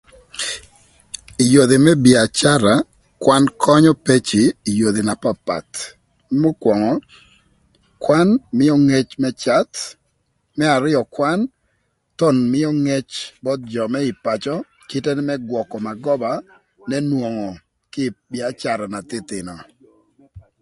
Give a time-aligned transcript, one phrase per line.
[1.53, 2.73] Yodhi më bïacara
[3.23, 5.75] kwan könyö peci ï yodhi na papath
[6.41, 6.93] mükwöngö,
[8.03, 8.27] kwan
[8.57, 9.79] mïö ngec më cath,
[10.57, 11.39] më arïö kwan
[12.17, 13.09] thon mïö ngec
[13.43, 14.55] both jö më ï pacö
[14.89, 16.31] kite më gwökö magoba
[16.89, 17.49] n'enwongo
[17.93, 19.55] kï ï bïacara na thïthïnö